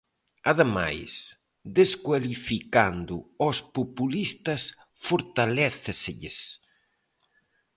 Ademais, 0.51 1.11
descualificando 1.79 3.15
aos 3.43 3.59
populistas 3.77 4.61
fortaléceselles. 5.05 6.37